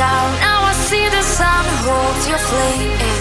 star. 0.00 0.22
Now 0.40 0.60
I 0.70 0.74
see 0.88 1.06
the 1.16 1.24
sun 1.36 1.64
holds 1.84 2.24
your 2.30 2.42
flame, 2.48 3.19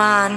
man 0.00 0.32